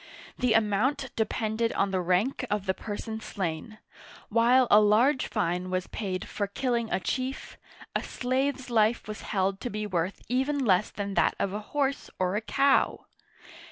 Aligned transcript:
The 0.35 0.53
amount 0.53 1.11
depended 1.15 1.71
on 1.73 1.91
the 1.91 2.01
rank 2.01 2.43
of 2.49 2.65
the 2.65 2.73
person 2.73 3.19
slain; 3.21 3.77
while 4.29 4.67
a 4.71 4.79
large 4.79 5.27
fine 5.27 5.69
was 5.69 5.85
paid 5.85 6.27
for 6.27 6.47
killing 6.47 6.91
a 6.91 6.99
chief, 6.99 7.59
a 7.95 8.01
slave's 8.01 8.71
life 8.71 9.07
was 9.07 9.21
held 9.21 9.59
to 9.61 9.69
be 9.69 9.85
worth 9.85 10.23
even 10.27 10.65
less 10.65 10.89
than 10.89 11.13
that 11.13 11.35
of 11.37 11.53
a 11.53 11.59
horse 11.69 12.09
or 12.17 12.35
a 12.35 12.41
cow 12.41 13.05